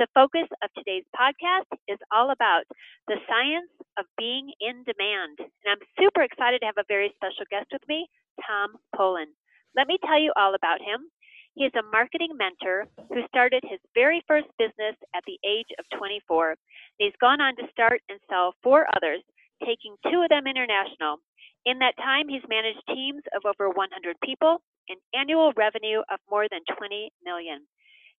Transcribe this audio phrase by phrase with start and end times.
[0.00, 2.64] The focus of today's podcast is all about
[3.04, 3.68] the science
[4.00, 5.36] of being in demand.
[5.44, 8.08] And I'm super excited to have a very special guest with me,
[8.40, 9.36] Tom Poland.
[9.76, 11.04] Let me tell you all about him.
[11.52, 15.84] He is a marketing mentor who started his very first business at the age of
[15.92, 16.56] 24.
[16.96, 19.20] He's gone on to start and sell four others,
[19.60, 21.20] taking two of them international.
[21.68, 26.48] In that time, he's managed teams of over 100 people and annual revenue of more
[26.48, 27.68] than 20 million.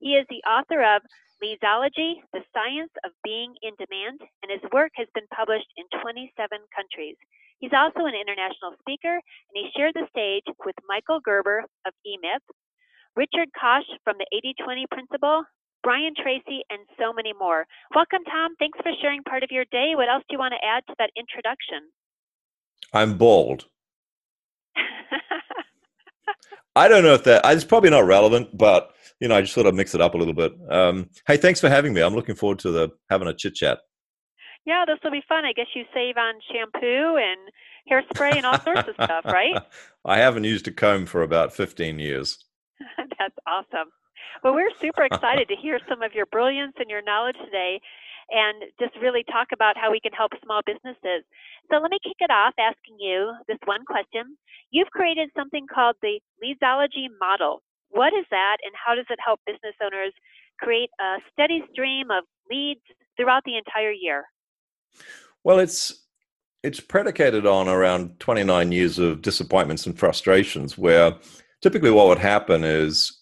[0.02, 1.06] He is the author of
[1.46, 6.34] Leadsology, The Science of Being in Demand, and his work has been published in 27
[6.74, 7.18] countries.
[7.62, 12.42] He's also an international speaker, and he shared the stage with Michael Gerber of eMyth,
[13.16, 15.46] Richard Koch from the 80 20 Principle,
[15.84, 17.70] Brian Tracy, and so many more.
[17.94, 18.58] Welcome, Tom.
[18.58, 19.94] Thanks for sharing part of your day.
[19.94, 21.94] What else do you want to add to that introduction?
[22.92, 23.70] I'm bald.
[26.76, 29.68] I don't know if that, it's probably not relevant, but you know, I just sort
[29.68, 30.54] of mix it up a little bit.
[30.70, 32.02] Um, hey, thanks for having me.
[32.02, 33.80] I'm looking forward to the having a chit chat.
[34.66, 35.46] Yeah, this will be fun.
[35.46, 37.50] I guess you save on shampoo and
[37.90, 39.62] hairspray and all sorts of stuff, right?
[40.06, 42.44] I haven't used a comb for about 15 years.
[42.98, 43.90] That's awesome.
[44.44, 47.82] Well, we're super excited to hear some of your brilliance and your knowledge today
[48.32, 51.28] and just really talk about how we can help small businesses.
[51.70, 54.38] So let me kick it off asking you this one question.
[54.72, 57.62] You've created something called the Leadsology model.
[57.90, 60.14] What is that, and how does it help business owners
[60.60, 62.82] create a steady stream of leads
[63.18, 64.24] throughout the entire year?
[65.44, 66.06] Well, it's
[66.64, 71.16] it's predicated on around 29 years of disappointments and frustrations where
[71.62, 73.21] typically what would happen is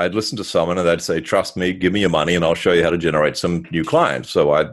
[0.00, 2.54] I'd listen to someone and they'd say, Trust me, give me your money, and I'll
[2.54, 4.30] show you how to generate some new clients.
[4.30, 4.70] So I'd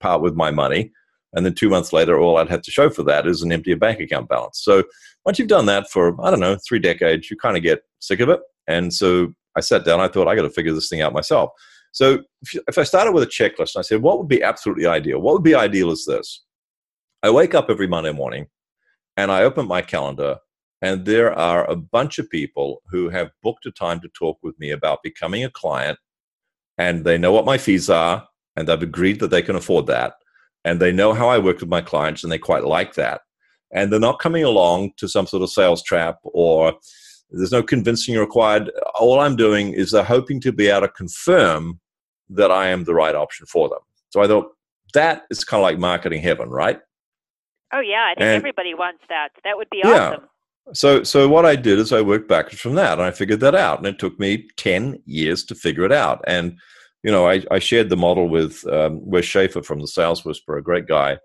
[0.00, 0.92] part with my money.
[1.34, 3.74] And then two months later, all I'd have to show for that is an empty
[3.74, 4.60] bank account balance.
[4.62, 4.82] So
[5.24, 8.20] once you've done that for, I don't know, three decades, you kind of get sick
[8.20, 8.40] of it.
[8.66, 11.50] And so I sat down, I thought, I got to figure this thing out myself.
[11.92, 12.22] So
[12.68, 15.20] if, I started with a checklist and I said, what would be absolutely ideal?
[15.20, 16.44] What would be ideal is this
[17.22, 18.48] I wake up every Monday morning
[19.16, 20.38] and I open my calendar,
[20.86, 24.58] and there are a bunch of people who have booked a time to talk with
[24.58, 25.98] me about becoming a client,
[26.78, 28.26] and they know what my fees are,
[28.56, 30.14] and they've agreed that they can afford that,
[30.64, 33.20] and they know how I work with my clients, and they quite like that
[33.72, 36.74] and they're not coming along to some sort of sales trap or
[37.30, 38.70] there's no convincing required.
[38.94, 41.80] All I'm doing is they're hoping to be able to confirm
[42.30, 43.80] that I am the right option for them.
[44.10, 44.52] So I thought
[44.94, 46.80] that is kind of like marketing heaven, right?
[47.72, 49.30] Oh yeah, I think and, everybody wants that.
[49.44, 50.10] That would be yeah.
[50.10, 50.28] awesome.
[50.72, 53.54] So, so what I did is I worked backwards from that, and I figured that
[53.54, 56.24] out, and it took me ten years to figure it out.
[56.26, 56.58] And
[57.02, 60.58] you know, I, I shared the model with um, Wes Schaefer from the Sales Whisperer,
[60.58, 61.18] a great guy,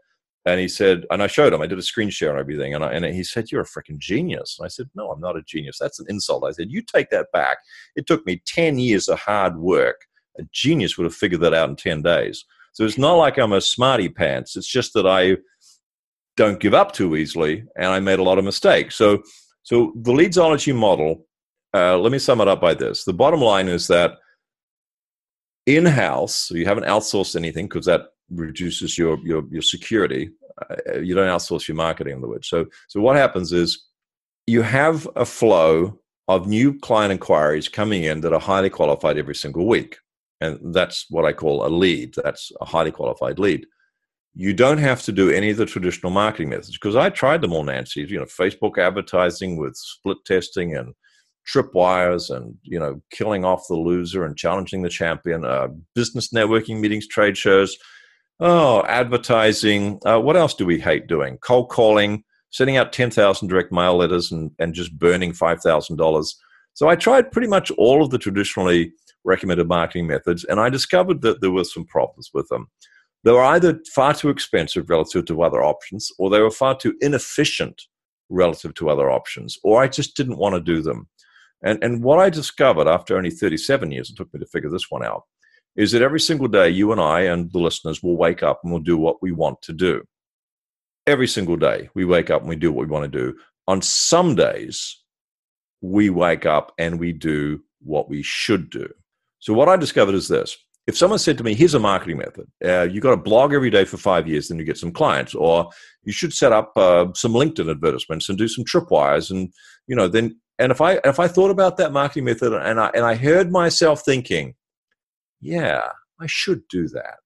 [0.46, 2.74] and he said, and I showed him, I did a screen share and everything.
[2.74, 4.58] And, I, and he said, You're a freaking genius.
[4.58, 5.78] And I said, No, I'm not a genius.
[5.80, 6.46] That's an insult.
[6.46, 7.58] I said, You take that back.
[7.96, 10.02] It took me 10 years of hard work.
[10.40, 12.44] A genius would have figured that out in 10 days.
[12.74, 14.56] So it's not like I'm a smarty pants.
[14.56, 15.38] It's just that I
[16.38, 18.96] don't give up too easily and I made a lot of mistakes.
[18.96, 19.22] So,
[19.64, 21.26] so the leadsology model,
[21.74, 23.04] uh, let me sum it up by this.
[23.04, 24.14] The bottom line is that
[25.66, 30.32] in house, so you haven't outsourced anything because that reduces your your, your security.
[30.70, 32.48] Uh, you don't outsource your marketing, in other words.
[32.48, 33.88] So so what happens is
[34.48, 39.36] you have a flow of new client inquiries coming in that are highly qualified every
[39.36, 39.98] single week,
[40.40, 42.16] and that's what I call a lead.
[42.24, 43.66] That's a highly qualified lead.
[44.34, 47.54] You don't have to do any of the traditional marketing methods because I tried them
[47.54, 48.02] all, Nancy.
[48.02, 50.94] You know, Facebook advertising with split testing and
[51.52, 56.80] tripwires and you know killing off the loser and challenging the champion uh, business networking
[56.80, 57.76] meetings trade shows
[58.44, 60.00] Oh, advertising.
[60.04, 61.38] Uh, what else do we hate doing?
[61.44, 66.34] Cold calling, sending out 10,000 direct mail letters and, and just burning $5,000.
[66.74, 68.94] So I tried pretty much all of the traditionally
[69.24, 72.66] recommended marketing methods, and I discovered that there were some problems with them.
[73.24, 76.96] They were either far too expensive relative to other options, or they were far too
[77.02, 77.82] inefficient
[78.30, 81.08] relative to other options, or I just didn't want to do them.
[81.64, 84.90] And, and what I discovered after only 37 years, it took me to figure this
[84.90, 85.24] one out,
[85.76, 88.72] is that every single day you and I and the listeners will wake up and
[88.72, 90.04] we'll do what we want to do.
[91.06, 93.38] Every single day we wake up and we do what we want to do.
[93.68, 95.04] On some days,
[95.82, 98.88] we wake up and we do what we should do.
[99.40, 102.48] So, what I discovered is this if someone said to me, here's a marketing method,
[102.66, 105.36] uh, you got to blog every day for five years, then you get some clients,
[105.36, 105.70] or
[106.04, 109.50] you should set up uh, some LinkedIn advertisements and do some tripwires, and
[109.88, 112.90] you know, then and if I if I thought about that marketing method and I
[112.96, 114.56] and I heard myself thinking,
[115.40, 115.84] yeah,
[116.20, 117.18] I should do that,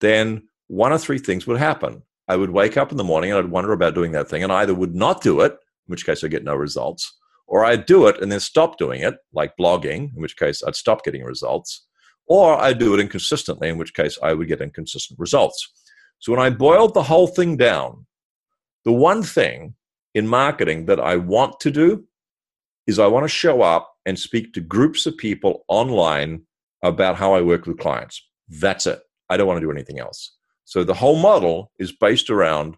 [0.00, 2.02] then one of three things would happen.
[2.28, 4.52] I would wake up in the morning and I'd wonder about doing that thing, and
[4.52, 7.86] I either would not do it, in which case I get no results, or I'd
[7.86, 11.24] do it and then stop doing it, like blogging, in which case I'd stop getting
[11.24, 11.85] results
[12.26, 15.72] or I do it inconsistently, in which case I would get inconsistent results.
[16.18, 18.06] So when I boiled the whole thing down,
[18.84, 19.74] the one thing
[20.14, 22.04] in marketing that I want to do
[22.86, 26.42] is I want to show up and speak to groups of people online
[26.82, 28.22] about how I work with clients.
[28.48, 29.00] That's it.
[29.28, 30.36] I don't want to do anything else.
[30.64, 32.76] So the whole model is based around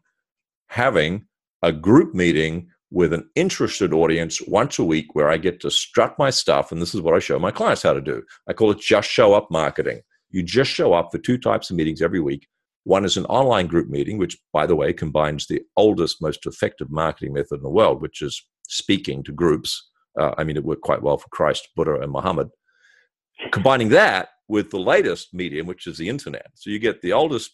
[0.69, 1.27] having
[1.63, 6.19] a group meeting with an interested audience once a week where I get to strut
[6.19, 6.73] my stuff.
[6.73, 8.23] And this is what I show my clients how to do.
[8.49, 10.01] I call it just show up marketing.
[10.31, 12.47] You just show up for two types of meetings every week.
[12.85, 16.91] One is an online group meeting, which, by the way, combines the oldest, most effective
[16.91, 19.91] marketing method in the world, which is speaking to groups.
[20.19, 22.49] Uh, I mean, it worked quite well for Christ, Buddha, and Muhammad.
[23.53, 26.47] Combining that with the latest medium, which is the internet.
[26.55, 27.51] So you get the oldest,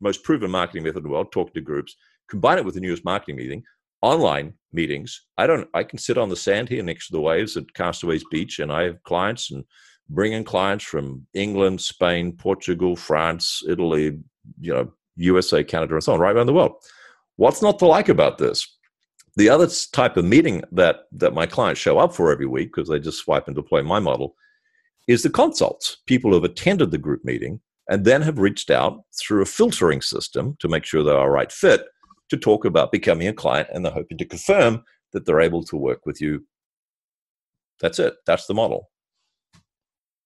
[0.00, 1.96] most proven marketing method in the world, talk to groups,
[2.28, 3.62] combine it with the newest marketing meeting,
[4.02, 5.22] online meetings.
[5.38, 5.68] I don't.
[5.74, 8.72] I can sit on the sand here next to the waves at Castaways Beach, and
[8.72, 9.64] I have clients and
[10.08, 14.18] bring in clients from England, Spain, Portugal, France, Italy,
[14.60, 16.72] you know, USA, Canada, and so on, right around the world.
[17.36, 18.66] What's not to like about this?
[19.36, 22.88] The other type of meeting that that my clients show up for every week because
[22.88, 24.34] they just swipe and deploy my model
[25.06, 25.98] is the consults.
[26.06, 30.00] People who have attended the group meeting and then have reached out through a filtering
[30.00, 31.86] system to make sure they're a right fit
[32.30, 35.76] to talk about becoming a client and they're hoping to confirm that they're able to
[35.76, 36.44] work with you.
[37.80, 38.16] That's it.
[38.26, 38.90] That's the model.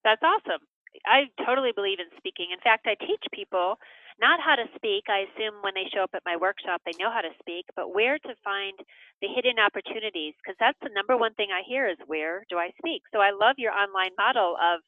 [0.05, 0.61] That's awesome.
[1.07, 2.49] I totally believe in speaking.
[2.53, 3.77] In fact, I teach people
[4.21, 5.09] not how to speak.
[5.09, 7.95] I assume when they show up at my workshop, they know how to speak, but
[7.95, 8.77] where to find
[9.23, 12.71] the hidden opportunities, because that's the number one thing I hear is where do I
[12.79, 13.03] speak?
[13.13, 14.81] So I love your online model of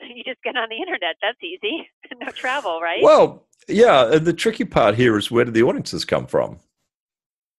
[0.14, 1.16] you just get on the internet.
[1.22, 1.88] That's easy.
[2.20, 3.02] no travel, right?
[3.02, 4.12] Well, yeah.
[4.12, 6.58] And the tricky part here is where do the audiences come from?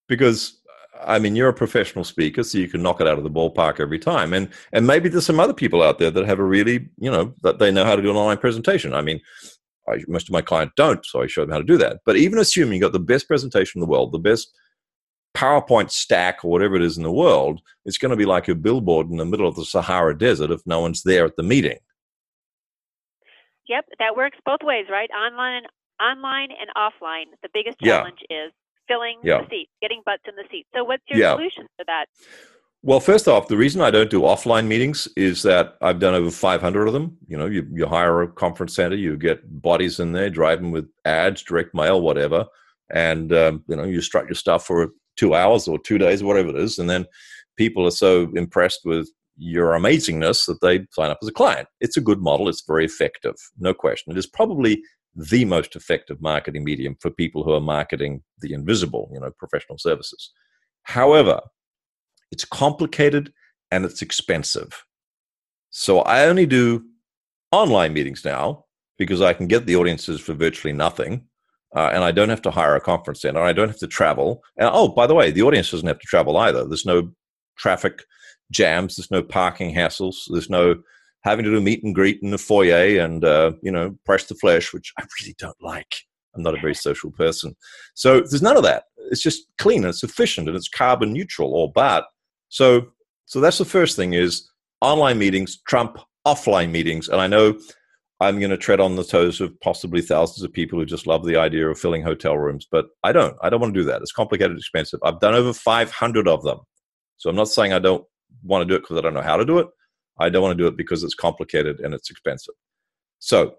[0.08, 0.60] Because
[1.02, 3.80] I mean, you're a professional speaker, so you can knock it out of the ballpark
[3.80, 4.34] every time.
[4.34, 7.34] And and maybe there's some other people out there that have a really, you know,
[7.44, 8.94] that they know how to do an online presentation.
[8.94, 9.22] I mean,
[9.88, 12.00] I, most of my clients don't, so I show them how to do that.
[12.06, 14.52] But even assuming you got the best presentation in the world, the best
[15.36, 18.56] PowerPoint stack or whatever it is in the world, it's going to be like a
[18.56, 21.78] billboard in the middle of the Sahara Desert if no one's there at the meeting.
[23.70, 25.10] Yep, that works both ways, right?
[25.12, 25.62] Online,
[26.02, 27.26] online and offline.
[27.44, 28.48] The biggest challenge yeah.
[28.48, 28.52] is
[28.88, 29.42] filling yeah.
[29.42, 30.68] the seats, getting butts in the seats.
[30.76, 31.36] So, what's your yeah.
[31.36, 32.06] solution for that?
[32.82, 36.32] Well, first off, the reason I don't do offline meetings is that I've done over
[36.32, 37.18] 500 of them.
[37.28, 40.72] You know, you, you hire a conference center, you get bodies in there, drive them
[40.72, 42.46] with ads, direct mail, whatever,
[42.90, 46.50] and um, you know, you strut your stuff for two hours or two days, whatever
[46.50, 47.06] it is, and then
[47.58, 51.68] people are so impressed with your amazingness that they sign up as a client.
[51.80, 52.50] It's a good model.
[52.50, 54.12] It's very effective, no question.
[54.12, 54.84] It is probably
[55.16, 59.78] the most effective marketing medium for people who are marketing the invisible, you know, professional
[59.78, 60.32] services.
[60.84, 61.42] However,
[62.32, 63.34] it's complicated
[63.72, 64.86] and it's expensive.
[65.72, 66.84] So I only do
[67.52, 68.66] online meetings now
[68.98, 71.26] because I can get the audiences for virtually nothing.
[71.76, 73.42] Uh, and I don't have to hire a conference center.
[73.42, 74.42] I don't have to travel.
[74.58, 76.66] And oh, by the way, the audience doesn't have to travel either.
[76.66, 77.12] There's no
[77.58, 78.04] traffic
[78.52, 78.96] jams.
[78.96, 80.16] There's no parking hassles.
[80.30, 80.76] There's no
[81.24, 84.36] having to do meet and greet in the foyer and uh, you know press the
[84.36, 85.96] flesh, which I really don't like.
[86.36, 87.56] I'm not a very social person,
[87.96, 88.84] so there's none of that.
[89.12, 92.04] It's just clean and it's efficient and it's carbon neutral or bad.
[92.50, 92.88] So
[93.26, 94.50] so that's the first thing is
[94.82, 97.58] online meetings trump offline meetings, and I know.
[98.22, 101.26] I'm going to tread on the toes of possibly thousands of people who just love
[101.26, 103.38] the idea of filling hotel rooms, but I don't.
[103.42, 104.02] I don't want to do that.
[104.02, 105.00] It's complicated, expensive.
[105.06, 106.60] I've done over 500 of them.
[107.16, 108.04] So I'm not saying I don't
[108.44, 109.68] want to do it because I don't know how to do it.
[110.20, 112.56] I don't want to do it because it's complicated and it's expensive.
[113.20, 113.56] So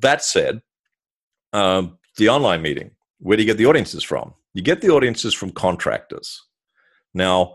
[0.00, 0.62] that said,
[1.52, 4.34] um, the online meeting, where do you get the audiences from?
[4.54, 6.42] You get the audiences from contractors.
[7.14, 7.54] Now,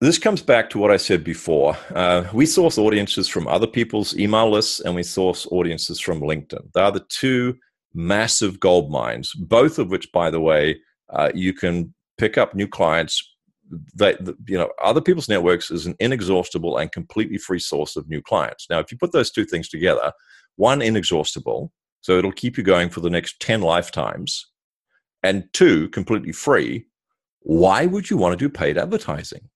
[0.00, 1.76] this comes back to what I said before.
[1.94, 6.72] Uh, we source audiences from other people's email lists and we source audiences from LinkedIn.
[6.74, 7.56] They are the two
[7.94, 10.78] massive gold mines, both of which, by the way,
[11.10, 13.35] uh, you can pick up new clients
[13.94, 18.22] that you know other people's networks is an inexhaustible and completely free source of new
[18.22, 18.66] clients.
[18.70, 20.12] Now, if you put those two things together,
[20.56, 24.46] one inexhaustible, so it'll keep you going for the next ten lifetimes,
[25.22, 26.86] and two completely free.
[27.40, 29.48] Why would you want to do paid advertising?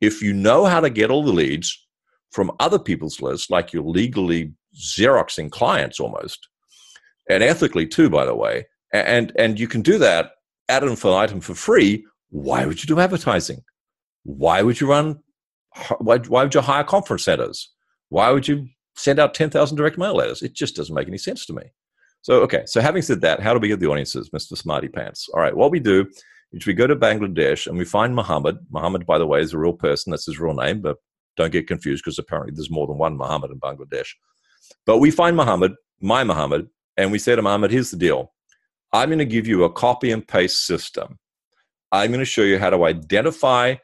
[0.00, 1.86] If you know how to get all the leads
[2.30, 6.48] from other people's lists, like you're legally xeroxing clients almost,
[7.28, 10.32] and ethically too, by the way, and and you can do that
[10.68, 13.62] ad infinitum for free why would you do advertising?
[14.24, 15.20] Why would you run?
[15.98, 17.70] Why, why would you hire conference centers?
[18.08, 18.66] Why would you
[18.96, 20.42] send out 10,000 direct mail letters?
[20.42, 21.62] It just doesn't make any sense to me.
[22.22, 24.56] So, okay, so having said that, how do we get the audiences, Mr.
[24.56, 25.28] Smarty Pants?
[25.32, 26.06] All right, what we do
[26.52, 28.58] is we go to Bangladesh and we find Muhammad.
[28.70, 30.10] Muhammad, by the way, is a real person.
[30.10, 30.96] That's his real name, but
[31.36, 34.08] don't get confused because apparently there's more than one Muhammad in Bangladesh.
[34.84, 38.32] But we find Muhammad, my Muhammad, and we say to Muhammad, here's the deal.
[38.92, 41.18] I'm going to give you a copy and paste system
[41.92, 43.76] I'm going to show you how to identify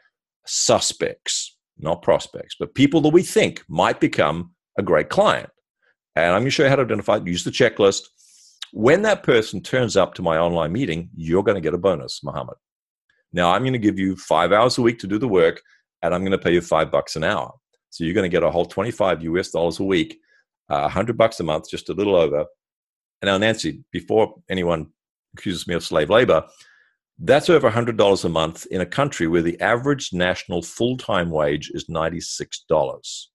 [0.47, 5.51] suspects, not prospects, but people that we think might become a great client.
[6.17, 8.03] And I'm going to show you how to identify, use the checklist.
[8.73, 12.23] When that person turns up to my online meeting, you're going to get a bonus,
[12.23, 12.57] Muhammad.
[13.33, 15.61] Now, I'm going to give you five hours a week to do the work,
[16.03, 17.53] and I'm going to pay you five bucks an hour.
[17.91, 20.19] So you're going to get a whole 25 US dollars a week,
[20.69, 22.45] uh, 100 bucks a month, just a little over.
[23.23, 24.89] And now, Nancy, before anyone
[25.37, 26.45] accuses me of slave labor,
[27.19, 31.71] that's over $100 a month in a country where the average national full time wage
[31.73, 33.27] is $96.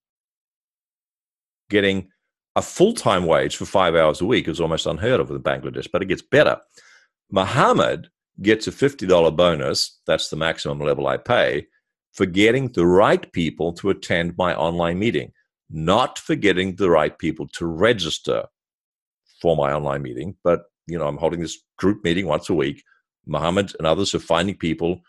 [1.70, 2.10] Getting
[2.56, 5.88] a full time wage for five hours a week is almost unheard of in Bangladesh,
[5.92, 6.58] but it gets better.
[7.32, 8.10] Muhammad
[8.42, 11.68] gets a $50 bonus, that's the maximum level I pay,
[12.14, 15.32] for getting the right people to attend my online meeting,
[15.70, 18.46] not for getting the right people to register
[19.42, 22.84] for my online meeting, but you know, I'm holding this group meeting once a week
[23.30, 25.02] Mohammed and others are finding people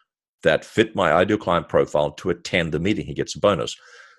[0.42, 3.06] that fit my ideal client profile to attend the meeting.
[3.06, 3.76] He gets a bonus.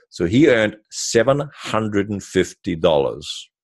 [0.09, 2.81] So he earned $750.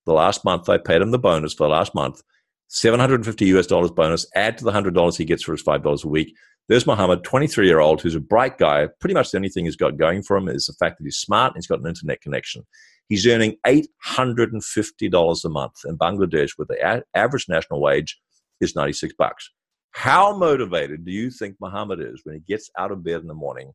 [0.06, 2.22] The last month I paid him the bonus for the last month,
[2.70, 6.34] 750 US dollars bonus, add to the $100 he gets for his $5 a week.
[6.70, 8.88] There's Mohammed, 23 year old, who's a bright guy.
[9.00, 11.18] Pretty much the only thing he's got going for him is the fact that he's
[11.18, 12.66] smart and he's got an internet connection.
[13.08, 18.20] He's earning $850 a month in Bangladesh, where the average national wage
[18.60, 19.50] is 96 bucks.
[19.92, 23.34] How motivated do you think Muhammad is when he gets out of bed in the
[23.34, 23.72] morning?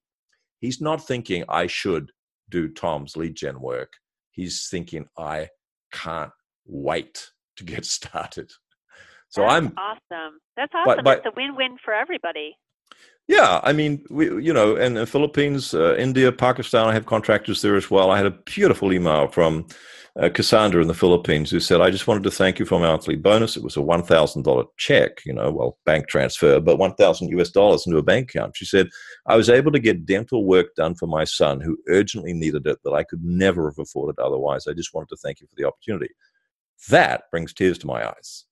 [0.61, 2.11] He's not thinking, I should
[2.50, 3.95] do Tom's lead gen work.
[4.31, 5.49] He's thinking, I
[5.92, 6.31] can't
[6.64, 8.50] wait to get started.
[9.28, 10.38] So That's I'm awesome.
[10.57, 10.97] That's awesome.
[10.97, 12.54] But, but, it's a win-win for everybody.
[13.33, 17.62] Yeah, I mean, we, you know, in the Philippines, uh, India, Pakistan, I have contractors
[17.62, 18.11] there as well.
[18.11, 19.67] I had a beautiful email from
[20.21, 22.89] uh, Cassandra in the Philippines who said, I just wanted to thank you for my
[22.89, 23.57] monthly bonus.
[23.57, 27.97] It was a $1,000 check, you know, well, bank transfer, but 1,000 US dollars into
[27.97, 28.55] a bank account.
[28.55, 28.91] She said,
[29.25, 32.81] I was able to get dental work done for my son who urgently needed it
[32.85, 34.67] that I could never have afforded otherwise.
[34.67, 36.11] I just wanted to thank you for the opportunity.
[36.91, 38.45] That brings tears to my eyes.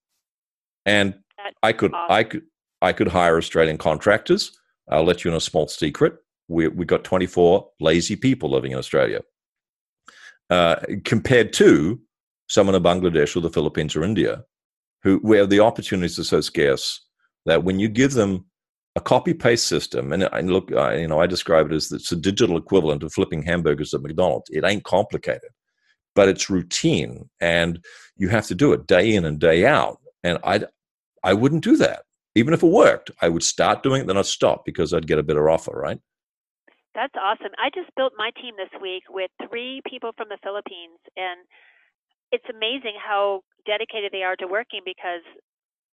[0.87, 2.17] And That's I could, awesome.
[2.17, 2.43] I could,
[2.81, 4.57] I could hire Australian contractors.
[4.91, 6.15] I'll let you in a small secret.
[6.49, 9.21] We we got 24 lazy people living in Australia.
[10.51, 12.01] Uh, compared to
[12.49, 14.43] someone in Bangladesh or the Philippines or India,
[15.03, 17.01] who where the opportunities are so scarce
[17.47, 18.45] that when you give them
[18.97, 22.11] a copy paste system, and, and look, I, you know, I describe it as it's
[22.11, 24.51] a digital equivalent of flipping hamburgers at McDonald's.
[24.51, 25.51] It ain't complicated,
[26.17, 27.85] but it's routine, and
[28.17, 29.99] you have to do it day in and day out.
[30.25, 30.65] And I,
[31.23, 32.03] I wouldn't do that
[32.35, 33.11] even if it worked.
[33.21, 36.01] I would start doing it, then I'd stop because I'd get a better offer, right?
[36.95, 37.53] That's awesome.
[37.59, 41.47] I just built my team this week with three people from the Philippines, and
[42.33, 45.23] it's amazing how dedicated they are to working because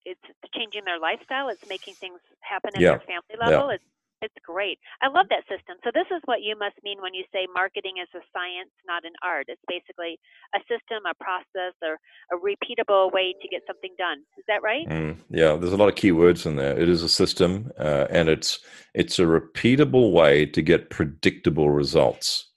[0.05, 0.21] it's
[0.55, 1.49] changing their lifestyle.
[1.49, 2.91] It's making things happen at yeah.
[2.91, 3.69] their family level.
[3.69, 3.75] Yeah.
[3.75, 3.83] It's
[4.21, 4.79] it's great.
[5.01, 5.77] I love that system.
[5.83, 9.05] So this is what you must mean when you say marketing is a science, not
[9.05, 9.45] an art.
[9.47, 10.19] It's basically
[10.55, 11.97] a system, a process, or
[12.31, 14.19] a repeatable way to get something done.
[14.37, 14.87] Is that right?
[14.87, 16.77] Mm, yeah, there's a lot of key words in there.
[16.79, 18.59] It is a system, uh, and it's
[18.93, 22.51] it's a repeatable way to get predictable results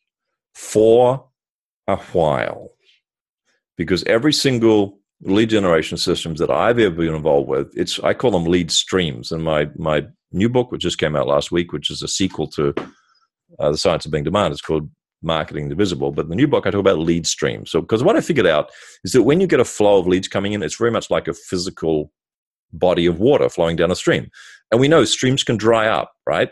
[0.55, 1.29] for
[1.87, 2.71] a while,
[3.77, 8.31] because every single lead generation systems that I've ever been involved with, it's I call
[8.31, 9.33] them lead streams.
[9.33, 12.47] And my my new book, which just came out last week, which is a sequel
[12.49, 12.75] to
[13.59, 14.53] uh, The Science of Being Demand.
[14.53, 14.91] It's called
[15.23, 16.13] Marketing the Invisible.
[16.13, 17.71] But in the new book, I talk about lead streams.
[17.71, 18.71] So, because what I figured out
[19.05, 21.29] is that when you get a flow of leads coming in, it's very much like
[21.29, 22.13] a physical
[22.73, 24.31] body of water flowing down a stream.
[24.71, 26.51] And we know streams can dry up, right?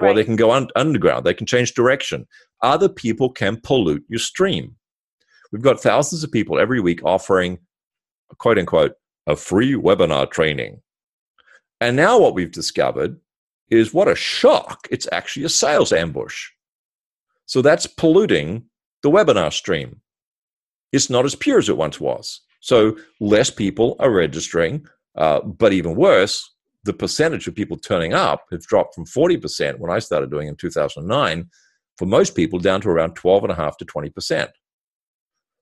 [0.00, 0.10] right.
[0.10, 2.26] Or they can go un- underground, they can change direction.
[2.62, 4.76] Other people can pollute your stream.
[5.52, 7.58] We've got thousands of people every week offering,
[8.38, 8.92] quote unquote,
[9.26, 10.82] a free webinar training
[11.80, 13.18] and now what we've discovered
[13.70, 14.86] is what a shock.
[14.90, 16.48] It's actually a sales ambush.
[17.46, 18.64] So that's polluting
[19.02, 20.00] the webinar stream.
[20.92, 22.40] It's not as pure as it once was.
[22.60, 26.54] So less people are registering, uh, but even worse,
[26.84, 30.56] the percentage of people turning up have dropped from 40% when I started doing in
[30.56, 31.50] 2009
[31.98, 34.48] for most people down to around 12.5 to 20%.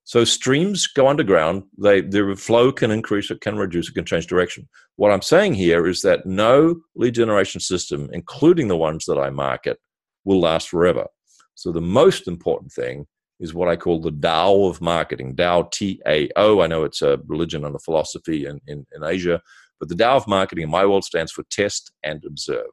[0.05, 1.63] So streams go underground.
[1.81, 4.69] They, their flow can increase, it can reduce, it can change direction.
[4.97, 9.31] What I'm saying here is that no lead generation system, including the ones that I
[9.31, 9.79] market,
[10.23, 11.07] will last forever.
[11.55, 13.07] So the most important thing
[13.39, 15.35] is what I call the Tao of marketing.
[15.35, 16.61] Tao, T A O.
[16.61, 19.41] I know it's a religion and a philosophy in, in, in Asia,
[19.79, 22.71] but the Tao of marketing in my world stands for test and observe.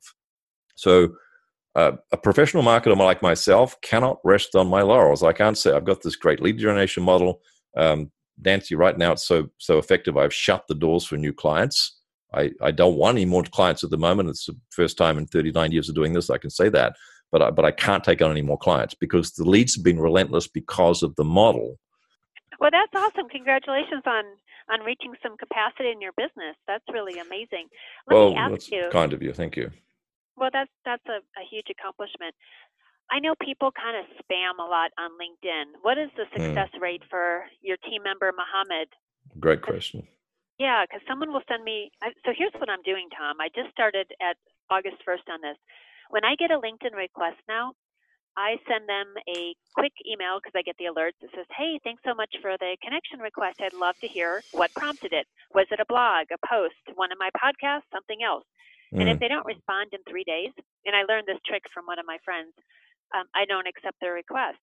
[0.74, 1.14] So
[1.74, 5.22] uh, a professional marketer like myself cannot rest on my laurels.
[5.22, 7.40] I can't say I've got this great lead generation model.
[7.76, 8.10] Um,
[8.42, 10.16] Nancy, right now it's so so effective.
[10.16, 11.98] I've shut the doors for new clients.
[12.34, 14.30] I, I don't want any more clients at the moment.
[14.30, 16.30] It's the first time in 39 years of doing this.
[16.30, 16.96] I can say that,
[17.30, 20.00] but I, but I can't take on any more clients because the leads have been
[20.00, 21.78] relentless because of the model.
[22.58, 23.28] Well, that's awesome.
[23.28, 24.24] Congratulations on
[24.70, 26.56] on reaching some capacity in your business.
[26.66, 27.66] That's really amazing.
[28.06, 28.88] Let well, me ask that's you.
[28.90, 29.32] kind of you.
[29.32, 29.70] Thank you.
[30.36, 32.34] Well, that's that's a, a huge accomplishment.
[33.10, 35.82] I know people kind of spam a lot on LinkedIn.
[35.82, 36.54] What is the Hmm.
[36.54, 38.88] success rate for your team member Mohammed?
[39.38, 40.08] Great question.
[40.58, 41.90] Yeah, because someone will send me.
[42.02, 43.40] I, so here's what I'm doing, Tom.
[43.40, 44.36] I just started at
[44.70, 45.56] August 1st on this.
[46.10, 47.72] When I get a LinkedIn request now,
[48.36, 51.20] I send them a quick email because I get the alerts.
[51.20, 53.60] It says, "Hey, thanks so much for the connection request.
[53.60, 55.26] I'd love to hear what prompted it.
[55.54, 58.44] Was it a blog, a post, one of my podcasts, something else?"
[58.98, 59.20] And if Mm.
[59.20, 60.52] they don't respond in three days,
[60.84, 62.52] and I learned this trick from one of my friends,
[63.14, 64.60] um, I don't accept their request.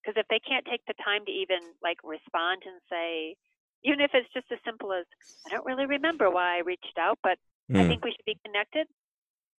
[0.00, 3.36] Because if they can't take the time to even like respond and say,
[3.84, 5.04] even if it's just as simple as,
[5.46, 7.38] I don't really remember why I reached out, but
[7.76, 7.88] I Mm.
[7.88, 8.86] think we should be connected,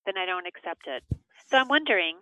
[0.06, 1.02] then I don't accept it.
[1.50, 2.16] So I'm wondering,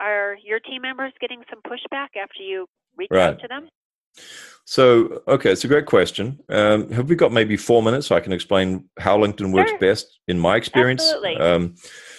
[0.00, 3.34] are your team members getting some pushback after you reach Right.
[3.34, 3.68] out to them?
[4.64, 6.38] So, okay, it's a great question.
[6.48, 9.78] Um, have we got maybe four minutes so I can explain how LinkedIn works Sure.
[9.78, 11.02] best in my experience?
[11.02, 11.36] Absolutely.
[11.36, 11.74] Um,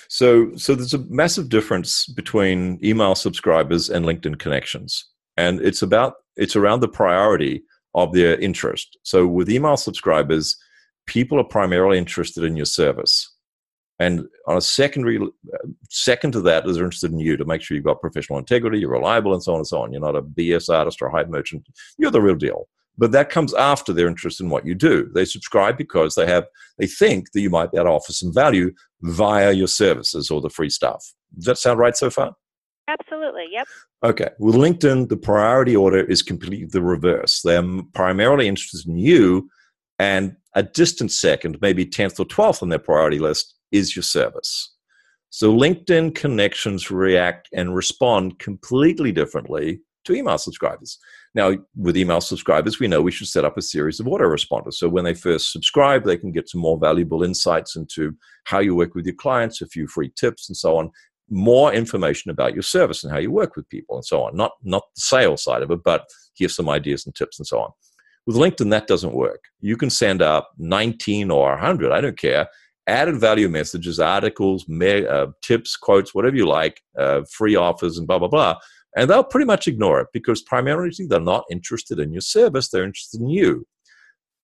[0.09, 5.05] so, so there's a massive difference between email subscribers and LinkedIn connections,
[5.37, 7.63] and it's about it's around the priority
[7.95, 8.97] of their interest.
[9.03, 10.55] So, with email subscribers,
[11.07, 13.32] people are primarily interested in your service.
[13.99, 15.57] And on a secondary, uh,
[15.89, 18.79] second to that, is they're interested in you to make sure you've got professional integrity,
[18.79, 19.91] you're reliable, and so on and so on.
[19.91, 21.67] You're not a BS artist or a hype merchant.
[21.97, 22.67] You're the real deal.
[22.97, 25.09] But that comes after their interest in what you do.
[25.13, 26.45] They subscribe because they have
[26.77, 30.41] they think that you might be able to offer some value via your services or
[30.41, 31.03] the free stuff.
[31.35, 32.35] Does that sound right so far?
[32.87, 33.45] Absolutely.
[33.51, 33.67] Yep.
[34.03, 34.29] Okay.
[34.39, 37.41] With LinkedIn, the priority order is completely the reverse.
[37.41, 39.49] They're primarily interested in you,
[39.97, 44.73] and a distant second, maybe 10th or 12th on their priority list, is your service.
[45.29, 50.99] So LinkedIn connections react and respond completely differently to email subscribers.
[51.35, 54.75] Now, with email subscribers, we know we should set up a series of autoresponders.
[54.75, 58.75] So when they first subscribe, they can get some more valuable insights into how you
[58.75, 60.91] work with your clients, a few free tips, and so on
[61.29, 64.35] more information about your service and how you work with people and so on.
[64.35, 66.05] Not not the sales side of it, but
[66.35, 67.71] here's some ideas and tips and so on.
[68.25, 69.43] With LinkedIn, that doesn't work.
[69.59, 72.47] You can send out 19 or 100, I don't care,
[72.87, 78.07] added value messages, articles, me- uh, tips, quotes, whatever you like, uh, free offers, and
[78.07, 78.55] blah, blah, blah.
[78.95, 82.83] And they'll pretty much ignore it because primarily they're not interested in your service, they're
[82.83, 83.65] interested in you.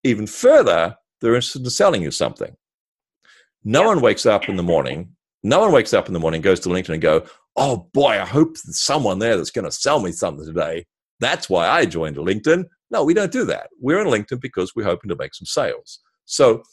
[0.04, 2.56] Even further, they're interested in selling you something.
[3.64, 6.60] No one wakes up in the morning no one wakes up in the morning, goes
[6.62, 7.26] to LinkedIn and go,
[7.56, 10.86] oh boy, I hope there's someone there that's going to sell me something today.
[11.20, 12.66] That's why I joined LinkedIn.
[12.92, 13.70] No, we don't do that.
[13.80, 16.00] We're in LinkedIn because we're hoping to make some sales.
[16.26, 16.64] So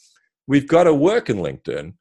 [0.47, 1.93] we've got to work in LinkedIn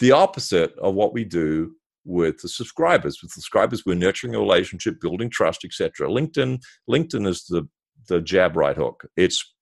[0.00, 1.72] the opposite of what we do
[2.04, 3.22] with the subscribers.
[3.22, 6.08] With subscribers, we're nurturing a relationship, building trust, etc.
[6.08, 7.68] LinkedIn, LinkedIn is the
[8.08, 9.06] the jab right hook.
[9.16, 9.54] It's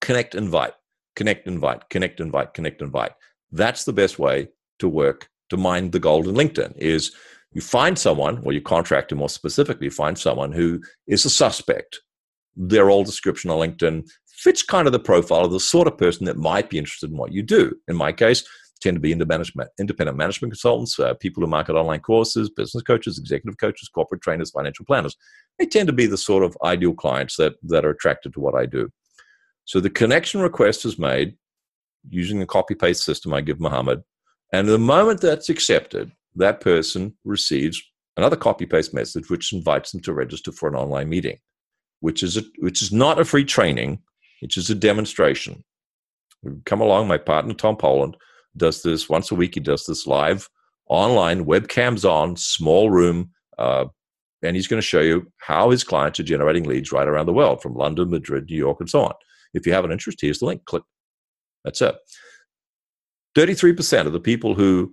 [0.00, 0.72] connect, invite,
[1.14, 3.12] connect, invite, connect, invite, connect, invite.
[3.50, 7.12] That's the best way to work to mine the gold in LinkedIn is
[7.52, 12.00] you find someone, or you contract to more specifically, find someone who is a suspect.
[12.56, 14.08] Their role description on LinkedIn
[14.42, 17.16] fits kind of the profile of the sort of person that might be interested in
[17.16, 17.72] what you do.
[17.86, 18.44] In my case,
[18.82, 23.58] tend to be independent management consultants, uh, people who market online courses, business coaches, executive
[23.58, 25.16] coaches, corporate trainers, financial planners.
[25.58, 28.56] They tend to be the sort of ideal clients that, that are attracted to what
[28.56, 28.90] I do.
[29.64, 31.36] So the connection request is made
[32.10, 34.02] using the copy paste system I give Mohammed.
[34.52, 37.80] And the moment that's accepted, that person receives
[38.16, 41.38] another copy paste message which invites them to register for an online meeting,
[42.00, 44.00] which is a, which is not a free training,
[44.42, 45.64] which is a demonstration.
[46.42, 48.16] We Come along, my partner Tom Poland
[48.56, 49.54] does this once a week.
[49.54, 50.48] He does this live
[50.88, 53.86] online, webcams on, small room, uh,
[54.42, 57.32] and he's going to show you how his clients are generating leads right around the
[57.32, 59.14] world from London, Madrid, New York, and so on.
[59.54, 60.64] If you have an interest, here's the link.
[60.64, 60.82] Click.
[61.64, 61.94] That's it.
[63.36, 64.92] 33% of the people who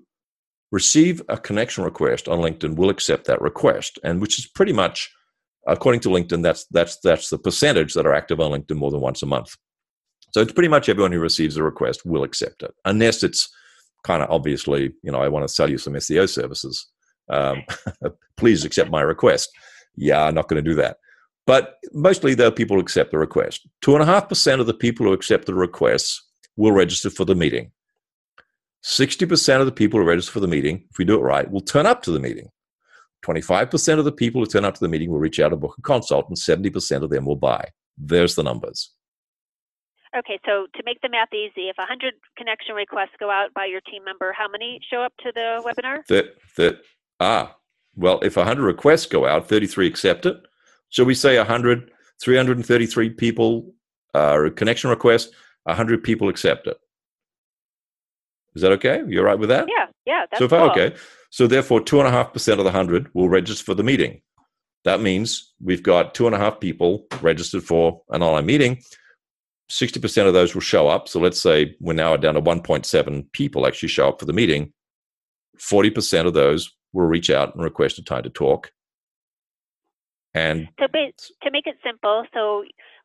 [0.72, 5.12] receive a connection request on LinkedIn will accept that request, and which is pretty much,
[5.72, 9.02] according to LinkedIn, that's that's that's the percentage that are active on LinkedIn more than
[9.02, 9.56] once a month.
[10.34, 13.50] So it's pretty much everyone who receives a request will accept it, unless it's
[14.04, 16.88] kind of obviously, you know, I want to sell you some SEO services.
[17.30, 17.64] Um,
[18.38, 19.50] please accept my request.
[19.96, 20.98] Yeah, I'm not going to do that.
[21.46, 23.68] But mostly, the people who accept the request.
[23.82, 26.24] Two and a half percent of the people who accept the requests
[26.58, 27.72] will register for the meeting.
[28.84, 31.62] 60% of the people who register for the meeting, if we do it right, will
[31.62, 32.50] turn up to the meeting.
[33.26, 35.76] 25% of the people who turn up to the meeting will reach out and book
[35.78, 37.70] a consult, and 70% of them will buy.
[37.98, 38.94] There's the numbers.
[40.18, 43.82] Okay, so to make the math easy, if 100 connection requests go out by your
[43.82, 46.06] team member, how many show up to the webinar?
[46.08, 46.82] That, that,
[47.20, 47.56] ah,
[47.96, 50.38] well, if 100 requests go out, 33 accept it.
[50.90, 51.92] So we say 100,
[52.24, 53.74] 333 people
[54.16, 55.32] uh, connection request,
[55.64, 56.78] 100 people accept it.
[58.56, 59.04] Is that okay?
[59.08, 59.68] You're right with that?
[59.68, 60.26] Yeah, yeah.
[60.38, 60.60] so if cool.
[60.60, 60.96] I, okay,
[61.30, 64.22] so therefore two and a half percent of the hundred will register for the meeting.
[64.86, 68.82] That means we've got two and a half people registered for an online meeting.
[69.70, 71.08] 60% of those will show up.
[71.08, 74.74] So let's say we're now down to 1.7 people actually show up for the meeting.
[75.60, 78.72] 40% of those will reach out and request a time to talk.
[80.34, 82.64] And so to make it simple, so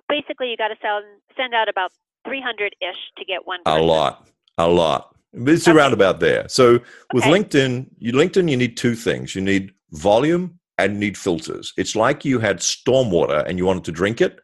[0.09, 1.05] basically you got to send,
[1.37, 1.93] send out about
[2.27, 3.63] 300 ish to get one.
[3.65, 3.81] Person.
[3.81, 4.29] A lot,
[4.59, 5.14] a lot.
[5.35, 5.77] It's okay.
[5.77, 6.49] around about there.
[6.49, 6.81] So
[7.13, 7.33] with okay.
[7.33, 9.35] LinkedIn, you LinkedIn, you need two things.
[9.35, 11.73] You need volume and you need filters.
[11.77, 14.39] It's like you had stormwater and you wanted to drink it.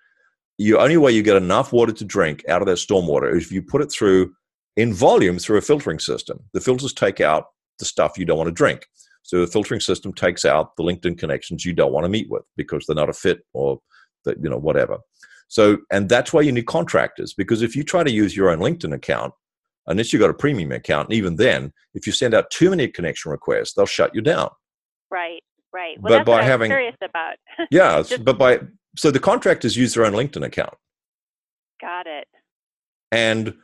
[0.58, 3.52] The only way you get enough water to drink out of that stormwater is if
[3.52, 4.32] you put it through
[4.76, 6.40] in volume through a filtering system.
[6.52, 7.46] The filters take out
[7.78, 8.86] the stuff you don't want to drink.
[9.22, 12.42] So the filtering system takes out the LinkedIn connections you don't want to meet with
[12.56, 13.80] because they're not a fit or
[14.24, 14.98] that you know whatever.
[15.48, 18.58] So and that's why you need contractors because if you try to use your own
[18.58, 19.34] LinkedIn account
[19.86, 21.08] unless you've got a premium account.
[21.08, 24.50] And even then, if you send out too many connection requests, they'll shut you down.
[25.10, 26.00] Right, right.
[26.00, 27.36] Well, but by having, curious about.
[27.70, 28.60] yeah, Just, but by
[28.96, 30.74] so the contractors use their own LinkedIn account.
[31.80, 32.28] Got it.
[33.12, 33.54] And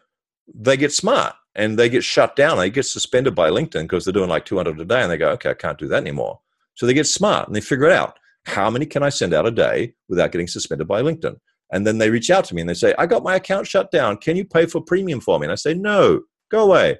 [0.52, 2.58] they get smart and they get shut down.
[2.58, 5.30] They get suspended by LinkedIn because they're doing like 200 a day and they go,
[5.30, 6.40] okay, I can't do that anymore.
[6.74, 8.18] So they get smart and they figure it out.
[8.44, 11.36] How many can I send out a day without getting suspended by LinkedIn?
[11.72, 13.90] And then they reach out to me and they say, I got my account shut
[13.90, 14.18] down.
[14.18, 15.46] Can you pay for premium for me?
[15.46, 16.98] And I say, No, go away.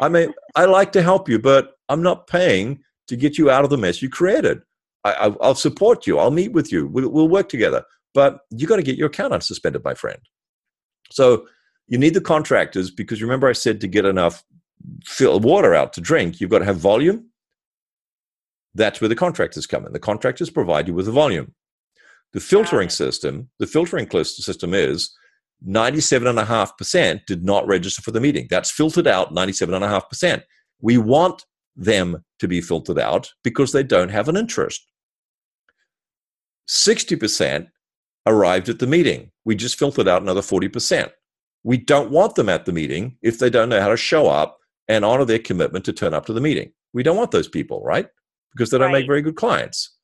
[0.00, 3.64] I mean, I like to help you, but I'm not paying to get you out
[3.64, 4.60] of the mess you created.
[5.02, 6.18] I, will support you.
[6.18, 6.86] I'll meet with you.
[6.86, 7.84] We'll, we'll work together.
[8.12, 10.18] But you got to get your account unsuspended, my friend.
[11.10, 11.46] So
[11.88, 14.44] you need the contractors because remember I said to get enough
[15.04, 17.30] fill water out to drink, you've got to have volume.
[18.74, 19.92] That's where the contractors come in.
[19.92, 21.54] The contractors provide you with the volume.
[22.32, 25.10] The filtering system, the filtering system is
[25.66, 28.46] 97.5% did not register for the meeting.
[28.48, 30.42] That's filtered out 97.5%.
[30.80, 31.44] We want
[31.76, 34.86] them to be filtered out because they don't have an interest.
[36.68, 37.68] 60%
[38.26, 39.30] arrived at the meeting.
[39.44, 41.10] We just filtered out another 40%.
[41.64, 44.58] We don't want them at the meeting if they don't know how to show up
[44.88, 46.72] and honor their commitment to turn up to the meeting.
[46.92, 48.08] We don't want those people, right?
[48.52, 49.00] Because they don't right.
[49.00, 49.96] make very good clients.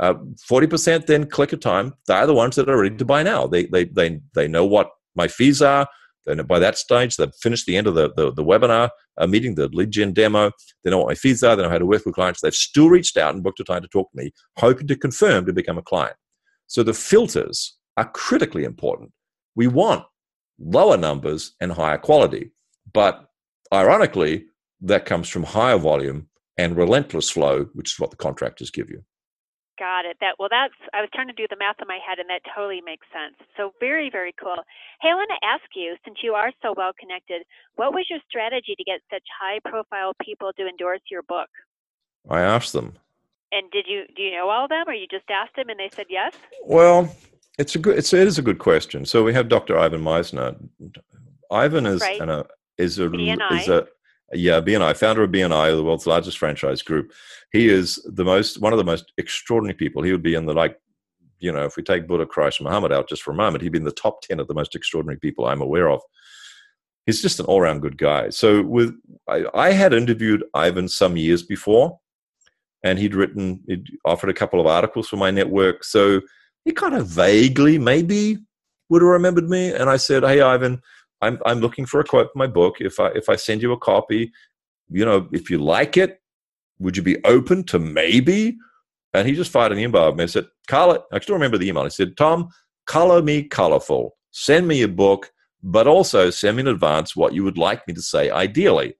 [0.00, 0.14] Uh,
[0.46, 1.94] forty uh, percent then click a time.
[2.06, 3.46] They're the ones that are ready to buy now.
[3.46, 5.86] They they they they know what my fees are.
[6.24, 9.54] Then by that stage, they've finished the end of the the, the webinar uh, meeting,
[9.54, 10.50] the lead gen demo.
[10.82, 11.56] They know what my fees are.
[11.56, 12.40] They know how to work with clients.
[12.40, 15.46] They've still reached out and booked a time to talk to me, hoping to confirm
[15.46, 16.16] to become a client.
[16.68, 19.12] So the filters are critically important.
[19.54, 20.04] We want
[20.58, 22.52] lower numbers and higher quality,
[22.94, 23.26] but
[23.74, 24.46] ironically,
[24.80, 29.02] that comes from higher volume and relentless flow, which is what the contractors give you.
[29.78, 30.18] Got it.
[30.20, 32.42] That well, that's I was trying to do the math in my head, and that
[32.54, 33.36] totally makes sense.
[33.56, 34.56] So very, very cool.
[35.00, 37.42] Hey, I want to ask you, since you are so well connected,
[37.76, 41.48] what was your strategy to get such high-profile people to endorse your book?
[42.28, 42.92] I asked them.
[43.50, 45.80] And did you do you know all of them, or you just asked them and
[45.80, 46.34] they said yes?
[46.64, 47.14] Well,
[47.58, 47.96] it's a good.
[47.96, 49.06] It's it is a good question.
[49.06, 49.78] So we have Dr.
[49.78, 50.56] Ivan Misner.
[51.50, 52.20] Ivan is right.
[52.20, 52.44] an, a,
[52.78, 53.86] is a is a
[54.32, 57.12] yeah, BNI, founder of BNI, the world's largest franchise group.
[57.52, 60.02] He is the most, one of the most extraordinary people.
[60.02, 60.78] He would be in the like,
[61.38, 63.78] you know, if we take Buddha, Christ, Muhammad out just for a moment, he'd be
[63.78, 66.00] in the top 10 of the most extraordinary people I'm aware of.
[67.04, 68.30] He's just an all-round good guy.
[68.30, 68.94] So with,
[69.28, 71.98] I, I had interviewed Ivan some years before
[72.84, 75.84] and he'd written, he'd offered a couple of articles for my network.
[75.84, 76.20] So
[76.64, 78.38] he kind of vaguely maybe
[78.88, 79.72] would have remembered me.
[79.72, 80.80] And I said, Hey, Ivan,
[81.22, 82.76] I'm I'm looking for a quote for my book.
[82.80, 84.32] If I if I send you a copy,
[84.90, 86.20] you know, if you like it,
[86.78, 88.56] would you be open to maybe?
[89.14, 90.24] And he just fired an email at me.
[90.24, 91.84] I said, color, I still remember the email.
[91.84, 92.48] He said, Tom,
[92.86, 94.16] color me colorful.
[94.30, 95.30] Send me a book,
[95.62, 98.94] but also send me in advance what you would like me to say ideally.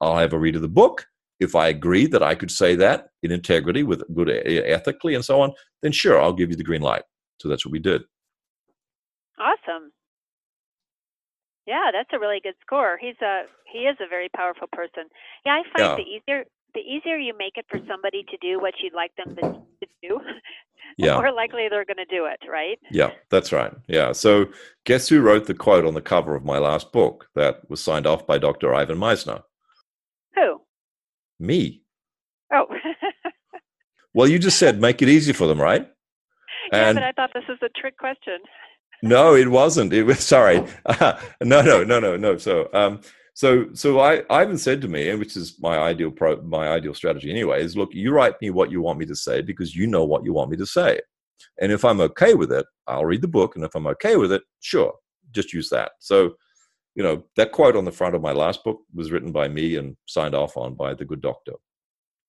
[0.00, 1.06] I'll have a read of the book.
[1.38, 5.40] If I agree that I could say that in integrity, with good ethically and so
[5.40, 7.02] on, then sure, I'll give you the green light.
[7.40, 8.02] So that's what we did.
[9.38, 9.92] Awesome.
[11.68, 12.96] Yeah, that's a really good score.
[12.98, 15.04] He's a he is a very powerful person.
[15.44, 15.96] Yeah, I find yeah.
[15.96, 19.36] the easier the easier you make it for somebody to do what you'd like them
[19.36, 19.42] to,
[20.02, 20.20] do,
[20.98, 21.14] the yeah.
[21.14, 22.78] more likely they're going to do it, right?
[22.90, 23.72] Yeah, that's right.
[23.86, 24.12] Yeah.
[24.12, 24.46] So,
[24.84, 28.06] guess who wrote the quote on the cover of my last book that was signed
[28.06, 28.74] off by Dr.
[28.74, 29.42] Ivan Misner?
[30.36, 30.62] Who?
[31.38, 31.82] Me.
[32.52, 32.66] Oh.
[34.14, 35.86] well, you just said make it easy for them, right?
[36.70, 38.40] Yeah, and but I thought this was a trick question.
[39.02, 39.92] No, it wasn't.
[39.92, 40.64] It was sorry.
[40.86, 42.38] Uh, no, no, no, no, no.
[42.38, 43.00] So, um,
[43.34, 47.30] so, so I, Ivan said to me, which is my ideal pro, my ideal strategy
[47.30, 50.04] anyway, is look, you write me what you want me to say because you know
[50.04, 51.00] what you want me to say,
[51.60, 54.32] and if I'm okay with it, I'll read the book, and if I'm okay with
[54.32, 54.94] it, sure,
[55.32, 55.92] just use that.
[56.00, 56.34] So,
[56.94, 59.76] you know, that quote on the front of my last book was written by me
[59.76, 61.52] and signed off on by the good doctor.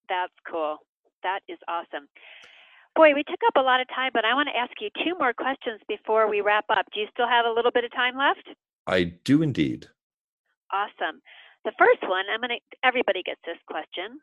[0.09, 0.77] That's cool.
[1.23, 2.07] That is awesome.
[2.99, 5.15] Boy, we took up a lot of time, but I want to ask you two
[5.17, 6.83] more questions before we wrap up.
[6.93, 8.43] Do you still have a little bit of time left?
[8.87, 9.87] I do indeed.
[10.73, 11.23] Awesome.
[11.63, 14.19] The first one, I'm going to, everybody gets this question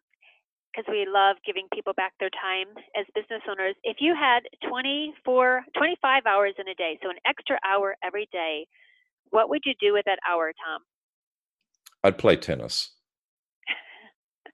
[0.68, 3.76] because we love giving people back their time as business owners.
[3.82, 8.66] If you had 24, 25 hours in a day, so an extra hour every day,
[9.30, 10.82] what would you do with that hour, Tom?
[12.04, 12.90] I'd play tennis.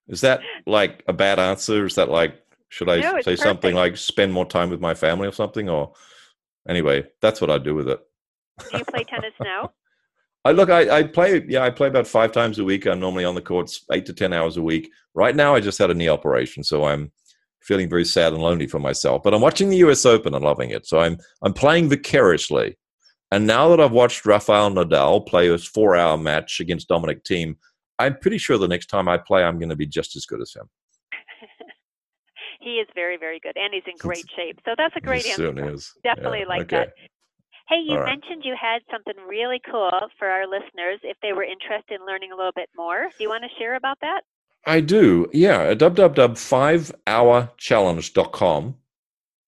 [0.06, 1.86] Is that like a bad answer?
[1.86, 2.38] Is that like,
[2.72, 5.68] should I no, say something like spend more time with my family or something?
[5.68, 5.92] Or
[6.66, 8.00] anyway, that's what I'd do with it.
[8.70, 9.72] Do you play tennis now?
[10.46, 12.86] I look, I, I play, yeah, I play about five times a week.
[12.86, 14.90] I'm normally on the courts eight to 10 hours a week.
[15.12, 17.12] Right now, I just had a knee operation, so I'm
[17.60, 19.22] feeling very sad and lonely for myself.
[19.22, 20.86] But I'm watching the US Open and loving it.
[20.86, 22.78] So I'm, I'm playing vicariously.
[23.30, 27.56] And now that I've watched Rafael Nadal play a four hour match against Dominic Thiem,
[27.98, 30.40] I'm pretty sure the next time I play, I'm going to be just as good
[30.40, 30.70] as him.
[32.62, 34.60] He is very, very good, and he's in great shape.
[34.64, 35.72] So that's a great he answer.
[35.72, 35.92] Is.
[36.04, 36.76] Definitely yeah, like okay.
[36.76, 36.92] that.
[37.68, 38.06] Hey, you right.
[38.06, 42.32] mentioned you had something really cool for our listeners if they were interested in learning
[42.32, 43.08] a little bit more.
[43.16, 44.22] Do you want to share about that?
[44.66, 45.28] I do.
[45.32, 48.74] Yeah, at www.5hourchallenge.com.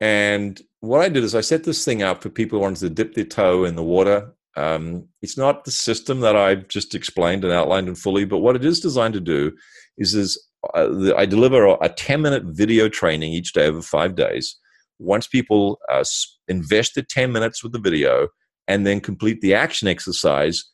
[0.01, 2.91] And what I did is I set this thing up for people who wanted to
[2.91, 4.35] dip their toe in the water.
[4.57, 8.57] Um, it's not the system that I've just explained and outlined and fully, but what
[8.57, 9.53] it is designed to do
[9.99, 14.57] is, is I deliver a 10 minute video training each day over five days
[14.99, 16.05] once people uh,
[16.49, 18.29] invest the 10 minutes with the video
[18.69, 20.65] and then complete the action exercise,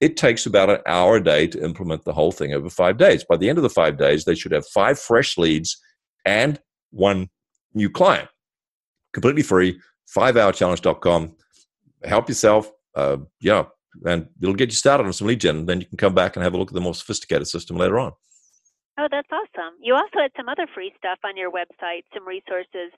[0.00, 3.24] it takes about an hour a day to implement the whole thing over five days.
[3.24, 5.76] By the end of the five days, they should have five fresh leads
[6.24, 6.60] and
[6.90, 7.28] one
[7.74, 8.28] new client.
[9.12, 9.80] Completely free,
[10.14, 11.36] fivehourchallenge.com.
[12.04, 12.70] Help yourself.
[12.94, 13.64] Uh, yeah,
[14.04, 15.66] and it'll get you started on some lead gen.
[15.66, 17.98] Then you can come back and have a look at the more sophisticated system later
[17.98, 18.12] on.
[18.98, 19.74] Oh, that's awesome.
[19.80, 22.92] You also had some other free stuff on your website, some resources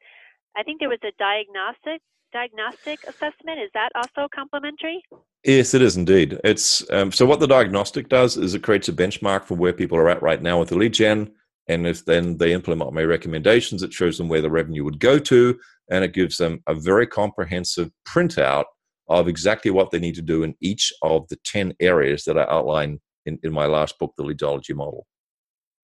[0.57, 2.01] I think there was a diagnostic
[2.33, 3.61] diagnostic assessment.
[3.61, 5.03] Is that also complimentary?
[5.45, 6.41] Yes, it is indeed.
[6.45, 9.99] It's um, so what the diagnostic does is it creates a benchmark for where people
[9.99, 11.31] are at right now with the lead gen,
[11.69, 15.19] and if then they implement my recommendations, it shows them where the revenue would go
[15.19, 15.59] to,
[15.91, 18.65] and it gives them a very comprehensive printout
[19.09, 22.47] of exactly what they need to do in each of the ten areas that I
[22.49, 25.07] outline in, in my last book, the Leadsology Model.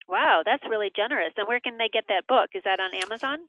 [0.09, 1.33] Wow, that's really generous.
[1.37, 2.51] And where can they get that book?
[2.55, 3.40] Is that on Amazon?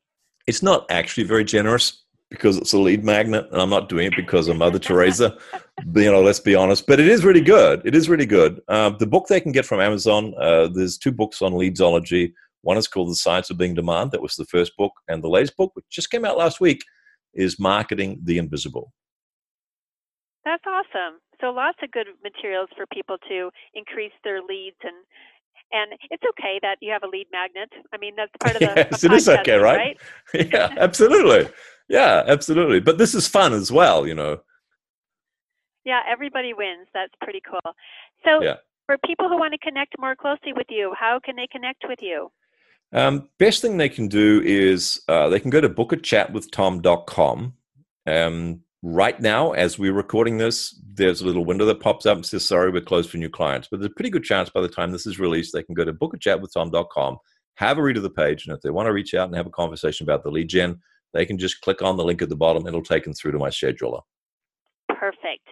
[0.45, 4.15] It's not actually very generous because it's a lead magnet, and I'm not doing it
[4.15, 5.38] because of Mother Teresa.
[5.95, 6.86] you know, let's be honest.
[6.86, 7.82] But it is really good.
[7.86, 8.62] It is really good.
[8.67, 10.34] Uh, the book they can get from Amazon.
[10.39, 12.34] Uh, there's two books on leadsology.
[12.62, 14.12] One is called The Science of Being Demand.
[14.12, 16.84] That was the first book, and the latest book, which just came out last week,
[17.34, 18.91] is Marketing the Invisible.
[20.43, 21.19] That's awesome.
[21.41, 24.95] So lots of good materials for people to increase their leads and
[25.71, 27.71] and it's okay that you have a lead magnet.
[27.93, 29.97] I mean, that's part of the yes, it is okay, right?
[30.34, 30.49] right?
[30.53, 31.51] yeah, absolutely.
[31.88, 32.79] Yeah, absolutely.
[32.79, 34.39] But this is fun as well, you know.
[35.86, 36.88] Yeah, everybody wins.
[36.93, 37.73] That's pretty cool.
[38.23, 38.58] So, yeah.
[38.86, 41.99] for people who want to connect more closely with you, how can they connect with
[42.01, 42.32] you?
[42.91, 47.53] Um, best thing they can do is uh, they can go to bookachatwithtom.com.
[48.08, 52.26] Um, right now, as we're recording this, there's a little window that pops up and
[52.26, 53.68] says, sorry, we're closed for new clients.
[53.70, 55.86] But there's a pretty good chance by the time this is released, they can go
[55.86, 57.18] to bookachatwithtom.com,
[57.56, 59.48] have a read of the page, and if they want to reach out and have
[59.48, 60.80] a conversation about the lead gen,
[61.13, 62.68] they can just click on the link at the bottom.
[62.68, 64.02] It'll take them through to my scheduler.
[64.89, 65.48] Perfect.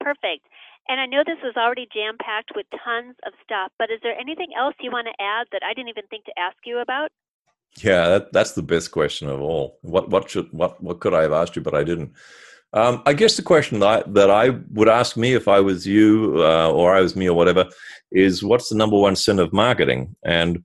[0.00, 0.46] Perfect.
[0.88, 4.18] And I know this was already jam packed with tons of stuff, but is there
[4.18, 7.10] anything else you want to add that I didn't even think to ask you about?
[7.78, 9.78] Yeah, that, that's the best question of all.
[9.82, 12.12] What what should what what could I have asked you, but I didn't.
[12.74, 15.86] Um, I guess the question that I, that I would ask me if I was
[15.86, 17.68] you uh, or I was me or whatever
[18.10, 20.16] is what's the number one sin of marketing?
[20.24, 20.64] And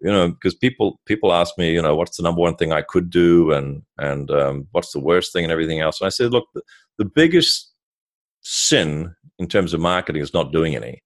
[0.00, 2.82] you know, because people people ask me, you know, what's the number one thing I
[2.82, 6.00] could do, and and um, what's the worst thing, and everything else.
[6.00, 6.62] And I said, look, the,
[6.98, 7.72] the biggest
[8.42, 11.02] sin in terms of marketing is not doing any.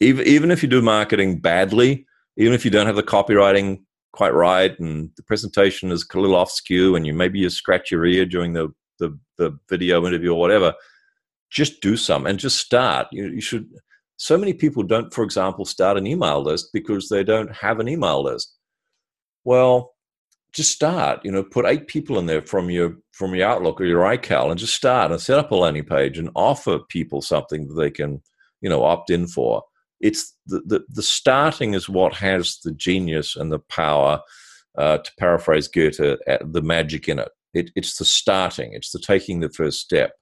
[0.00, 3.80] Even even if you do marketing badly, even if you don't have the copywriting
[4.12, 7.90] quite right and the presentation is a little off skew and you maybe you scratch
[7.90, 8.68] your ear during the,
[8.98, 10.74] the, the video interview or whatever,
[11.50, 13.08] just do some and just start.
[13.12, 13.68] You, you should.
[14.16, 17.88] So many people don't, for example, start an email list because they don't have an
[17.88, 18.54] email list.
[19.44, 19.94] Well,
[20.52, 21.20] just start.
[21.24, 24.50] You know, put eight people in there from your from your Outlook or your iCal,
[24.50, 27.90] and just start and set up a landing page and offer people something that they
[27.90, 28.22] can,
[28.60, 29.62] you know, opt in for
[30.04, 34.20] it's the, the, the starting is what has the genius and the power
[34.76, 37.30] uh, to paraphrase goethe uh, the magic in it.
[37.54, 37.70] It.
[37.74, 40.12] it's the starting it's the taking the first step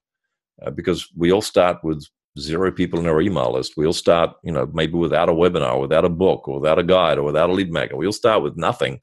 [0.65, 2.05] uh, because we all start with
[2.39, 5.79] zero people in our email list we all start you know maybe without a webinar
[5.79, 8.41] without a book or without a guide or without a lead magnet we all start
[8.41, 8.99] with nothing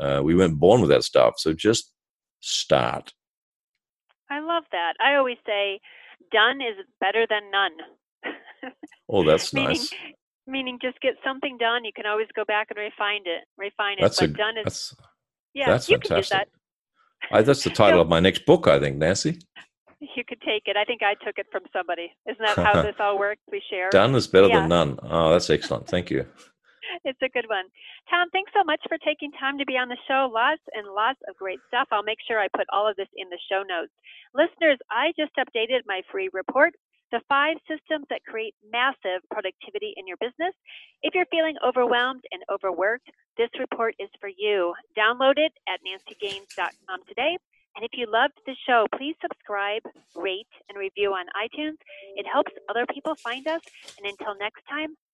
[0.00, 1.92] uh, we weren't born with that stuff so just
[2.40, 3.12] start
[4.30, 5.80] i love that i always say
[6.32, 7.72] done is better than none
[9.08, 9.94] Oh, that's meaning, nice.
[10.46, 11.84] Meaning, just get something done.
[11.84, 13.44] You can always go back and refine it.
[13.56, 14.02] Refine it.
[14.02, 14.64] That's but a, done is.
[14.64, 14.94] That's,
[15.54, 16.08] yeah, that's you fantastic.
[16.08, 16.48] can use that.
[17.30, 19.38] I, that's the title of my next book, I think, Nancy.
[20.00, 20.76] You could take it.
[20.76, 22.12] I think I took it from somebody.
[22.26, 23.42] Isn't that how this all works?
[23.50, 23.90] We share.
[23.90, 24.60] Done is better yeah.
[24.60, 24.98] than none.
[25.02, 25.88] Oh, that's excellent.
[25.88, 26.26] Thank you.
[27.04, 27.64] it's a good one.
[28.08, 30.30] Tom, thanks so much for taking time to be on the show.
[30.32, 31.88] Lots and lots of great stuff.
[31.90, 33.92] I'll make sure I put all of this in the show notes.
[34.34, 36.74] Listeners, I just updated my free report
[37.10, 40.54] the five systems that create massive productivity in your business.
[41.02, 44.74] If you're feeling overwhelmed and overworked, this report is for you.
[44.96, 47.38] Download it at nancygaines.com today.
[47.76, 49.82] And if you loved the show, please subscribe,
[50.16, 51.78] rate, and review on iTunes.
[52.16, 53.60] It helps other people find us.
[53.98, 54.96] And until next time,